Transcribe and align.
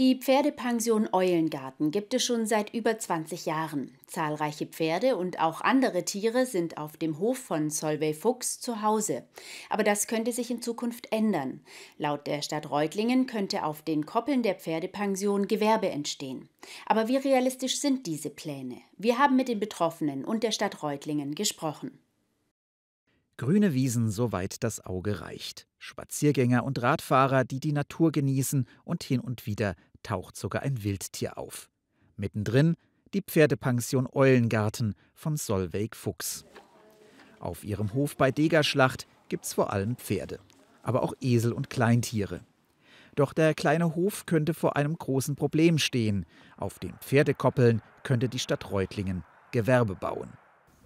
Die 0.00 0.16
Pferdepension 0.16 1.08
Eulengarten 1.12 1.92
gibt 1.92 2.14
es 2.14 2.24
schon 2.24 2.46
seit 2.46 2.74
über 2.74 2.98
20 2.98 3.46
Jahren. 3.46 3.96
Zahlreiche 4.08 4.66
Pferde 4.66 5.14
und 5.16 5.38
auch 5.38 5.60
andere 5.60 6.04
Tiere 6.04 6.46
sind 6.46 6.78
auf 6.78 6.96
dem 6.96 7.20
Hof 7.20 7.38
von 7.38 7.70
Solveig 7.70 8.16
Fuchs 8.16 8.58
zu 8.58 8.82
Hause. 8.82 9.22
Aber 9.70 9.84
das 9.84 10.08
könnte 10.08 10.32
sich 10.32 10.50
in 10.50 10.60
Zukunft 10.60 11.12
ändern. 11.12 11.60
Laut 11.96 12.26
der 12.26 12.42
Stadt 12.42 12.70
Reutlingen 12.70 13.28
könnte 13.28 13.64
auf 13.64 13.82
den 13.82 14.04
Koppeln 14.04 14.42
der 14.42 14.56
Pferdepension 14.56 15.46
Gewerbe 15.46 15.90
entstehen. 15.90 16.48
Aber 16.86 17.06
wie 17.06 17.16
realistisch 17.16 17.78
sind 17.78 18.08
diese 18.08 18.30
Pläne? 18.30 18.80
Wir 18.96 19.18
haben 19.18 19.36
mit 19.36 19.46
den 19.46 19.60
Betroffenen 19.60 20.24
und 20.24 20.42
der 20.42 20.50
Stadt 20.50 20.82
Reutlingen 20.82 21.36
gesprochen. 21.36 22.00
Grüne 23.36 23.74
Wiesen, 23.74 24.10
soweit 24.10 24.62
das 24.62 24.84
Auge 24.84 25.20
reicht. 25.20 25.66
Spaziergänger 25.78 26.64
und 26.64 26.80
Radfahrer, 26.80 27.44
die 27.44 27.58
die 27.58 27.72
Natur 27.72 28.12
genießen 28.12 28.68
und 28.84 29.02
hin 29.02 29.20
und 29.20 29.46
wieder 29.46 29.74
taucht 30.04 30.36
sogar 30.36 30.62
ein 30.62 30.84
Wildtier 30.84 31.36
auf. 31.36 31.68
Mittendrin 32.16 32.76
die 33.12 33.22
Pferdepension 33.22 34.08
Eulengarten 34.12 34.94
von 35.14 35.36
Solveig 35.36 35.96
Fuchs. 35.96 36.44
Auf 37.40 37.64
ihrem 37.64 37.92
Hof 37.94 38.16
bei 38.16 38.30
Degerschlacht 38.30 39.06
gibt's 39.28 39.54
vor 39.54 39.72
allem 39.72 39.96
Pferde, 39.96 40.38
aber 40.82 41.02
auch 41.02 41.14
Esel 41.20 41.52
und 41.52 41.70
Kleintiere. 41.70 42.40
Doch 43.14 43.32
der 43.32 43.54
kleine 43.54 43.94
Hof 43.94 44.26
könnte 44.26 44.54
vor 44.54 44.76
einem 44.76 44.96
großen 44.96 45.36
Problem 45.36 45.78
stehen. 45.78 46.26
Auf 46.56 46.78
den 46.78 46.94
Pferdekoppeln 46.98 47.82
könnte 48.02 48.28
die 48.28 48.40
Stadt 48.40 48.70
Reutlingen 48.70 49.24
Gewerbe 49.52 49.94
bauen. 49.94 50.32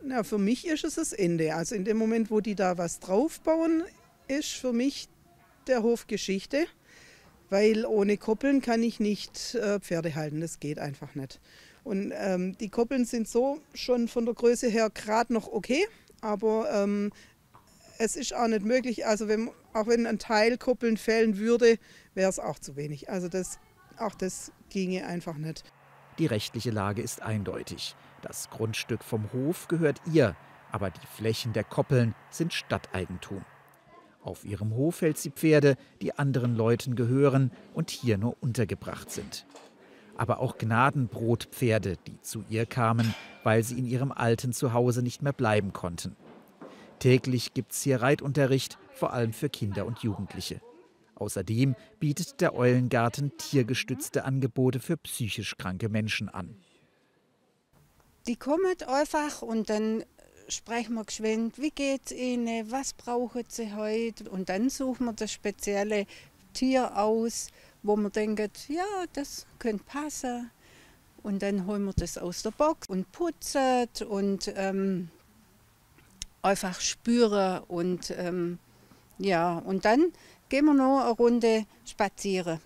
Na, 0.02 0.22
für 0.22 0.38
mich 0.38 0.66
ist 0.66 0.84
es 0.84 0.94
das 0.94 1.12
Ende. 1.12 1.54
Also 1.54 1.74
in 1.74 1.84
dem 1.84 1.96
Moment, 1.96 2.30
wo 2.30 2.40
die 2.40 2.54
da 2.54 2.78
was 2.78 3.00
draufbauen, 3.00 3.82
ist 4.28 4.52
für 4.52 4.72
mich 4.72 5.08
der 5.66 5.82
Hof 5.82 6.06
Geschichte. 6.06 6.66
Weil 7.50 7.86
ohne 7.86 8.18
Koppeln 8.18 8.60
kann 8.60 8.82
ich 8.82 9.00
nicht 9.00 9.54
äh, 9.54 9.80
Pferde 9.80 10.14
halten. 10.14 10.40
Das 10.40 10.60
geht 10.60 10.78
einfach 10.78 11.14
nicht. 11.14 11.40
Und 11.82 12.12
ähm, 12.14 12.56
die 12.58 12.68
Koppeln 12.68 13.06
sind 13.06 13.26
so 13.26 13.60
schon 13.72 14.08
von 14.08 14.26
der 14.26 14.34
Größe 14.34 14.68
her 14.68 14.90
gerade 14.90 15.32
noch 15.32 15.48
okay. 15.48 15.86
Aber 16.20 16.70
ähm, 16.72 17.10
es 17.98 18.16
ist 18.16 18.34
auch 18.34 18.46
nicht 18.46 18.64
möglich, 18.64 19.06
also 19.06 19.28
wenn, 19.28 19.50
auch 19.72 19.86
wenn 19.86 20.06
ein 20.06 20.18
Teil 20.18 20.56
Koppeln 20.58 20.96
fällen 20.96 21.38
würde, 21.38 21.78
wäre 22.14 22.30
es 22.30 22.38
auch 22.38 22.58
zu 22.58 22.76
wenig. 22.76 23.10
Also 23.10 23.28
das, 23.28 23.58
auch 23.98 24.14
das 24.14 24.52
ginge 24.70 25.06
einfach 25.06 25.36
nicht. 25.36 25.64
Die 26.18 26.26
rechtliche 26.26 26.70
Lage 26.70 27.02
ist 27.02 27.22
eindeutig. 27.22 27.96
Das 28.22 28.50
Grundstück 28.50 29.04
vom 29.04 29.32
Hof 29.32 29.68
gehört 29.68 30.00
ihr, 30.12 30.34
aber 30.72 30.90
die 30.90 31.06
Flächen 31.06 31.52
der 31.52 31.64
Koppeln 31.64 32.14
sind 32.30 32.52
Stadteigentum. 32.52 33.44
Auf 34.22 34.44
ihrem 34.44 34.74
Hof 34.74 35.00
hält 35.00 35.16
sie 35.18 35.30
Pferde, 35.30 35.76
die 36.02 36.18
anderen 36.18 36.54
Leuten 36.54 36.96
gehören 36.96 37.52
und 37.72 37.90
hier 37.90 38.18
nur 38.18 38.36
untergebracht 38.40 39.10
sind. 39.10 39.46
Aber 40.16 40.40
auch 40.40 40.58
Gnadenbrotpferde, 40.58 41.96
die 42.06 42.20
zu 42.20 42.44
ihr 42.50 42.66
kamen, 42.66 43.14
weil 43.44 43.62
sie 43.62 43.78
in 43.78 43.86
ihrem 43.86 44.10
alten 44.10 44.52
Zuhause 44.52 45.02
nicht 45.02 45.22
mehr 45.22 45.32
bleiben 45.32 45.72
konnten. 45.72 46.16
Täglich 46.98 47.54
gibt 47.54 47.72
es 47.72 47.82
hier 47.82 48.02
Reitunterricht, 48.02 48.78
vor 48.90 49.12
allem 49.12 49.32
für 49.32 49.48
Kinder 49.48 49.86
und 49.86 50.00
Jugendliche. 50.00 50.60
Außerdem 51.14 51.76
bietet 52.00 52.40
der 52.40 52.54
Eulengarten 52.54 53.36
tiergestützte 53.38 54.24
Angebote 54.24 54.80
für 54.80 54.96
psychisch 54.96 55.56
kranke 55.56 55.88
Menschen 55.88 56.28
an. 56.28 56.56
Die 58.28 58.36
kommen 58.36 58.76
einfach 58.86 59.40
und 59.40 59.70
dann 59.70 60.04
sprechen 60.48 60.96
wir 60.96 61.04
geschwind, 61.04 61.58
wie 61.58 61.70
geht 61.70 62.02
es 62.04 62.12
ihnen, 62.12 62.70
was 62.70 62.92
brauchen 62.92 63.44
sie 63.48 63.74
heute 63.74 64.28
und 64.28 64.50
dann 64.50 64.68
suchen 64.68 65.06
wir 65.06 65.14
das 65.14 65.32
spezielle 65.32 66.06
Tier 66.52 66.98
aus, 66.98 67.46
wo 67.82 67.96
man 67.96 68.12
denkt, 68.12 68.68
ja, 68.68 68.84
das 69.14 69.46
könnte 69.58 69.82
passen. 69.84 70.50
Und 71.22 71.42
dann 71.42 71.66
holen 71.66 71.84
wir 71.84 71.94
das 71.94 72.18
aus 72.18 72.42
der 72.42 72.50
Box 72.50 72.86
und 72.88 73.10
putzen 73.12 73.88
und 74.06 74.52
ähm, 74.56 75.08
einfach 76.42 76.82
spüren 76.82 77.62
und 77.66 78.10
ähm, 78.10 78.58
ja, 79.16 79.56
und 79.56 79.86
dann 79.86 80.12
gehen 80.50 80.66
wir 80.66 80.74
noch 80.74 81.00
eine 81.00 81.10
Runde 81.12 81.64
spazieren. 81.86 82.60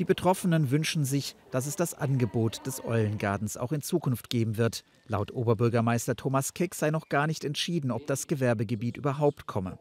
Die 0.00 0.04
Betroffenen 0.04 0.72
wünschen 0.72 1.04
sich, 1.04 1.36
dass 1.52 1.66
es 1.66 1.76
das 1.76 1.94
Angebot 1.94 2.66
des 2.66 2.84
Eulengartens 2.84 3.56
auch 3.56 3.70
in 3.70 3.80
Zukunft 3.80 4.28
geben 4.28 4.56
wird. 4.56 4.82
Laut 5.06 5.30
Oberbürgermeister 5.32 6.16
Thomas 6.16 6.52
Keck 6.52 6.74
sei 6.74 6.90
noch 6.90 7.08
gar 7.08 7.28
nicht 7.28 7.44
entschieden, 7.44 7.92
ob 7.92 8.06
das 8.08 8.26
Gewerbegebiet 8.26 8.96
überhaupt 8.96 9.46
komme. 9.46 9.78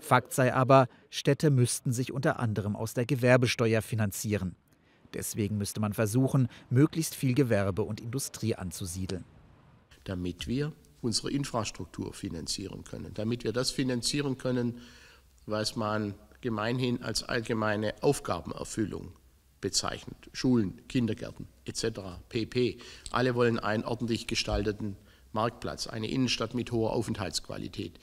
Fakt 0.00 0.32
sei 0.32 0.52
aber, 0.52 0.88
Städte 1.10 1.50
müssten 1.50 1.92
sich 1.92 2.12
unter 2.12 2.40
anderem 2.40 2.74
aus 2.74 2.94
der 2.94 3.06
Gewerbesteuer 3.06 3.82
finanzieren. 3.82 4.56
Deswegen 5.14 5.58
müsste 5.58 5.80
man 5.80 5.92
versuchen, 5.92 6.48
möglichst 6.68 7.14
viel 7.14 7.34
Gewerbe 7.34 7.82
und 7.82 8.00
Industrie 8.00 8.56
anzusiedeln. 8.56 9.24
Damit 10.04 10.48
wir 10.48 10.72
unsere 11.02 11.30
Infrastruktur 11.30 12.12
finanzieren 12.12 12.82
können, 12.82 13.14
damit 13.14 13.44
wir 13.44 13.52
das 13.52 13.70
finanzieren 13.70 14.38
können, 14.38 14.80
was 15.46 15.76
man 15.76 16.14
gemeinhin 16.40 17.02
als 17.02 17.22
allgemeine 17.22 17.94
Aufgabenerfüllung 18.02 19.12
bezeichnet. 19.60 20.16
Schulen, 20.32 20.86
Kindergärten 20.88 21.48
etc. 21.64 22.00
pp. 22.28 22.78
Alle 23.10 23.34
wollen 23.34 23.58
einen 23.58 23.84
ordentlich 23.84 24.26
gestalteten 24.26 24.96
Marktplatz, 25.32 25.86
eine 25.86 26.08
Innenstadt 26.08 26.54
mit 26.54 26.72
hoher 26.72 26.92
Aufenthaltsqualität. 26.92 27.98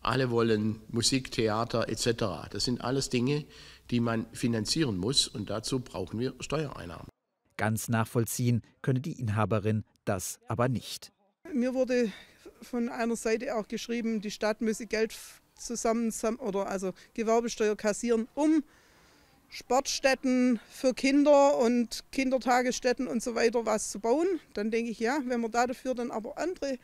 Alle 0.00 0.30
wollen 0.30 0.80
Musik, 0.88 1.30
Theater 1.30 1.88
etc. 1.88 2.50
Das 2.50 2.64
sind 2.64 2.82
alles 2.82 3.08
Dinge, 3.08 3.44
die 3.90 4.00
man 4.00 4.26
finanzieren 4.32 4.98
muss 4.98 5.28
und 5.28 5.50
dazu 5.50 5.80
brauchen 5.80 6.20
wir 6.20 6.34
Steuereinnahmen. 6.40 7.08
Ganz 7.56 7.88
nachvollziehen 7.88 8.62
könne 8.82 9.00
die 9.00 9.18
Inhaberin 9.18 9.84
das 10.04 10.40
aber 10.48 10.68
nicht. 10.68 11.12
Mir 11.52 11.72
wurde 11.74 12.10
von 12.60 12.88
einer 12.88 13.16
Seite 13.16 13.54
auch 13.54 13.68
geschrieben, 13.68 14.20
die 14.20 14.30
Stadt 14.30 14.60
müsse 14.60 14.86
Geld 14.86 15.14
zusammen 15.56 16.12
oder 16.38 16.66
also 16.66 16.92
Gewerbesteuer 17.14 17.76
kassieren, 17.76 18.28
um 18.34 18.64
Sportstätten 19.48 20.58
für 20.68 20.94
Kinder 20.94 21.58
und 21.58 22.04
Kindertagesstätten 22.10 23.06
und 23.06 23.22
so 23.22 23.34
weiter 23.34 23.66
was 23.66 23.90
zu 23.90 24.00
bauen, 24.00 24.26
dann 24.54 24.70
denke 24.70 24.90
ich, 24.90 24.98
ja, 24.98 25.20
wenn 25.26 25.40
man 25.40 25.50
da 25.50 25.66
dafür 25.66 25.94
dann 25.94 26.10
aber 26.10 26.38
andere 26.38 26.78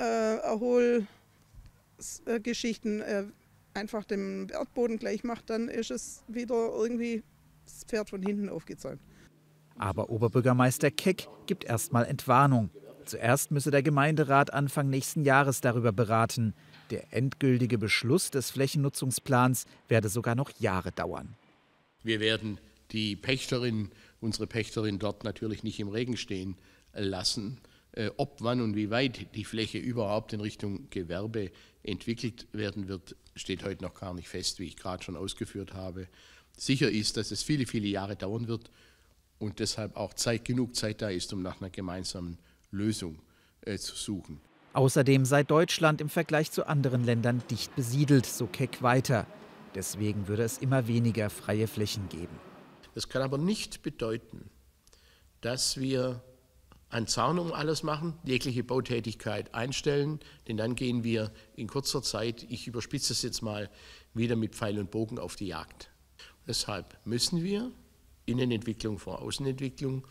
äh, 0.00 0.36
Erholgeschichten 0.36 3.00
äh, 3.00 3.24
einfach 3.72 4.04
dem 4.04 4.48
Erdboden 4.50 4.98
gleich 4.98 5.24
macht, 5.24 5.50
dann 5.50 5.68
ist 5.68 5.90
es 5.90 6.22
wieder 6.28 6.70
irgendwie 6.74 7.22
das 7.64 7.84
Pferd 7.84 8.10
von 8.10 8.22
hinten 8.22 8.48
aufgezäumt. 8.48 9.00
Aber 9.76 10.10
Oberbürgermeister 10.10 10.90
Keck 10.90 11.28
gibt 11.46 11.64
erstmal 11.64 12.06
Entwarnung. 12.06 12.70
Zuerst 13.06 13.50
müsse 13.50 13.70
der 13.70 13.82
Gemeinderat 13.82 14.52
Anfang 14.52 14.88
nächsten 14.88 15.24
Jahres 15.24 15.60
darüber 15.60 15.92
beraten. 15.92 16.54
Der 16.90 17.12
endgültige 17.12 17.78
Beschluss 17.78 18.30
des 18.30 18.50
Flächennutzungsplans 18.50 19.66
werde 19.88 20.08
sogar 20.08 20.34
noch 20.34 20.50
Jahre 20.58 20.92
dauern. 20.92 21.34
Wir 22.04 22.20
werden 22.20 22.60
die 22.92 23.16
Pächterin, 23.16 23.90
unsere 24.20 24.46
Pächterin 24.46 25.00
dort 25.00 25.24
natürlich 25.24 25.64
nicht 25.64 25.80
im 25.80 25.88
Regen 25.88 26.16
stehen 26.16 26.56
lassen. 26.92 27.58
Äh, 27.92 28.10
ob, 28.16 28.40
wann 28.40 28.60
und 28.60 28.76
wie 28.76 28.90
weit 28.90 29.34
die 29.34 29.44
Fläche 29.44 29.78
überhaupt 29.78 30.32
in 30.32 30.40
Richtung 30.40 30.88
Gewerbe 30.90 31.50
entwickelt 31.82 32.46
werden 32.52 32.88
wird, 32.88 33.16
steht 33.34 33.64
heute 33.64 33.82
noch 33.82 33.94
gar 33.94 34.14
nicht 34.14 34.28
fest, 34.28 34.60
wie 34.60 34.66
ich 34.66 34.76
gerade 34.76 35.02
schon 35.02 35.16
ausgeführt 35.16 35.74
habe. 35.74 36.06
Sicher 36.56 36.90
ist, 36.90 37.16
dass 37.16 37.30
es 37.30 37.42
viele, 37.42 37.66
viele 37.66 37.88
Jahre 37.88 38.16
dauern 38.16 38.46
wird 38.46 38.70
und 39.38 39.58
deshalb 39.58 39.96
auch 39.96 40.14
Zeit, 40.14 40.44
genug 40.44 40.76
Zeit 40.76 41.02
da 41.02 41.08
ist, 41.08 41.32
um 41.32 41.42
nach 41.42 41.60
einer 41.60 41.70
gemeinsamen 41.70 42.38
Lösung 42.70 43.18
äh, 43.62 43.78
zu 43.78 43.96
suchen. 43.96 44.40
Außerdem 44.72 45.24
sei 45.24 45.44
Deutschland 45.44 46.00
im 46.00 46.08
Vergleich 46.08 46.50
zu 46.50 46.66
anderen 46.66 47.04
Ländern 47.04 47.42
dicht 47.50 47.74
besiedelt, 47.76 48.26
so 48.26 48.46
Keck 48.46 48.82
weiter. 48.82 49.26
Deswegen 49.74 50.28
würde 50.28 50.44
es 50.44 50.58
immer 50.58 50.86
weniger 50.86 51.30
freie 51.30 51.66
Flächen 51.66 52.08
geben. 52.08 52.38
Das 52.94 53.08
kann 53.08 53.22
aber 53.22 53.38
nicht 53.38 53.82
bedeuten, 53.82 54.50
dass 55.40 55.78
wir 55.80 56.22
an 56.90 57.08
Zaun 57.08 57.40
um 57.40 57.52
alles 57.52 57.82
machen, 57.82 58.14
jegliche 58.22 58.62
Bautätigkeit 58.62 59.52
einstellen, 59.52 60.20
denn 60.46 60.56
dann 60.56 60.76
gehen 60.76 61.02
wir 61.02 61.32
in 61.56 61.66
kurzer 61.66 62.02
Zeit, 62.02 62.46
ich 62.48 62.68
überspitze 62.68 63.12
es 63.12 63.22
jetzt 63.22 63.42
mal, 63.42 63.68
wieder 64.14 64.36
mit 64.36 64.54
Pfeil 64.54 64.78
und 64.78 64.92
Bogen 64.92 65.18
auf 65.18 65.34
die 65.34 65.48
Jagd. 65.48 65.90
Deshalb 66.46 66.96
müssen 67.04 67.42
wir 67.42 67.72
Innenentwicklung 68.26 68.98
vor 68.98 69.22
Außenentwicklung 69.22 70.06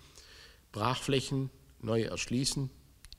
Brachflächen 0.73 1.51
neu 1.79 2.01
erschließen 2.01 2.69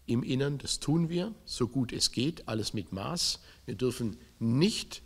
im 0.06 0.22
Innern. 0.22 0.58
Das 0.58 0.78
tun 0.78 1.08
wir, 1.08 1.34
so 1.46 1.66
gut 1.66 1.92
es 1.92 2.12
geht, 2.12 2.46
alles 2.48 2.74
mit 2.74 2.92
Maß. 2.92 3.40
Wir 3.64 3.76
dürfen 3.76 4.18
nicht 4.38 5.02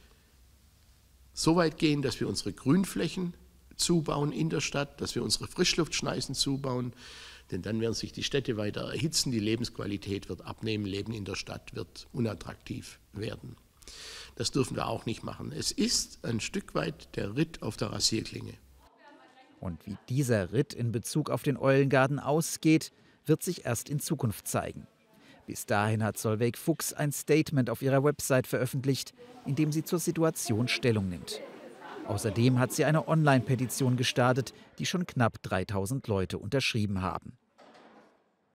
so 1.39 1.55
weit 1.55 1.79
gehen, 1.79 2.03
dass 2.03 2.19
wir 2.19 2.27
unsere 2.27 2.53
Grünflächen 2.53 3.33
zubauen 3.77 4.33
in 4.33 4.51
der 4.51 4.61
Stadt, 4.61 5.01
dass 5.01 5.15
wir 5.15 5.23
unsere 5.23 5.47
Frischluftschneisen 5.47 6.35
zubauen, 6.35 6.93
denn 7.53 7.63
dann 7.63 7.81
werden 7.81 7.95
sich 7.95 8.11
die 8.11 8.25
Städte 8.25 8.57
weiter 8.57 8.93
erhitzen, 8.93 9.31
die 9.31 9.39
Lebensqualität 9.39 10.29
wird 10.29 10.43
abnehmen, 10.45 10.85
Leben 10.85 11.13
in 11.13 11.25
der 11.25 11.37
Stadt 11.37 11.77
wird 11.77 12.09
unattraktiv 12.13 12.99
werden. 13.13 13.57
Das 14.35 14.51
dürfen 14.51 14.77
wir 14.77 14.89
auch 14.89 15.07
nicht 15.07 15.23
machen. 15.23 15.53
Es 15.53 15.71
ist 15.71 16.25
ein 16.25 16.41
Stück 16.41 16.75
weit 16.75 17.15
der 17.17 17.37
Ritt 17.37 17.63
auf 17.63 17.77
der 17.77 17.93
Rasierklinge. 17.93 18.55
Und 19.61 19.87
wie 19.87 19.97
dieser 20.09 20.53
Ritt 20.53 20.75
in 20.75 20.91
Bezug 20.91 21.31
auf 21.31 21.45
den 21.45 21.57
Eulengarten 21.57 22.19
ausgeht, 22.19 22.93
wird 23.27 23.45
sich 23.45 23.65
erst 23.65 23.89
in 23.89 24.01
Zukunft 24.01 24.49
zeigen. 24.49 24.89
Bis 25.49 25.65
dahin 25.65 26.05
hat 26.05 26.19
Solveig 26.19 26.59
Fuchs 26.59 26.93
ein 26.93 27.11
Statement 27.11 27.71
auf 27.71 27.81
ihrer 27.81 28.05
Website 28.05 28.47
veröffentlicht, 28.47 29.15
in 29.47 29.55
dem 29.55 29.73
sie 29.73 29.83
zur 29.83 29.99
Situation 29.99 30.69
Stellung 30.69 31.09
nimmt. 31.09 31.41
Außerdem 32.07 32.59
hat 32.59 32.71
sie 32.71 32.85
eine 32.85 33.09
Online-Petition 33.09 33.97
gestartet, 33.97 34.53
die 34.79 34.85
schon 34.85 35.07
knapp 35.07 35.43
3000 35.43 36.07
Leute 36.07 36.37
unterschrieben 36.37 37.01
haben. 37.01 37.38